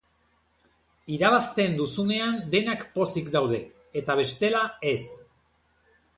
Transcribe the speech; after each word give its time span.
Irabazten 1.17 1.75
duzunean 1.81 2.39
denak 2.57 2.87
pozik 2.97 3.31
daude, 3.37 3.61
eta 4.03 4.19
bestela, 4.23 4.65
ez. 4.95 4.99